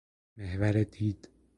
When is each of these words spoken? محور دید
محور 0.37 0.83
دید 0.83 1.27